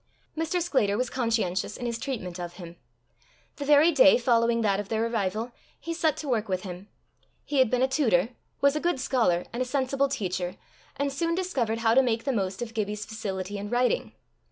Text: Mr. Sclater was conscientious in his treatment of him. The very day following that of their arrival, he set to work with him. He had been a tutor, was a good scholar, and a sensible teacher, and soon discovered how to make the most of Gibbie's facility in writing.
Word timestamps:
Mr. 0.35 0.59
Sclater 0.59 0.97
was 0.97 1.11
conscientious 1.11 1.77
in 1.77 1.85
his 1.85 1.99
treatment 1.99 2.39
of 2.39 2.53
him. 2.53 2.75
The 3.57 3.65
very 3.65 3.91
day 3.91 4.17
following 4.17 4.61
that 4.61 4.79
of 4.79 4.89
their 4.89 5.05
arrival, 5.05 5.51
he 5.79 5.93
set 5.93 6.17
to 6.17 6.27
work 6.27 6.49
with 6.49 6.63
him. 6.63 6.87
He 7.45 7.59
had 7.59 7.69
been 7.69 7.83
a 7.83 7.87
tutor, 7.87 8.29
was 8.61 8.75
a 8.75 8.79
good 8.79 8.99
scholar, 8.99 9.45
and 9.53 9.61
a 9.61 9.63
sensible 9.65 10.09
teacher, 10.09 10.57
and 10.95 11.13
soon 11.13 11.35
discovered 11.35 11.77
how 11.85 11.93
to 11.93 12.01
make 12.01 12.23
the 12.23 12.33
most 12.33 12.63
of 12.63 12.73
Gibbie's 12.73 13.05
facility 13.05 13.59
in 13.59 13.69
writing. 13.69 14.13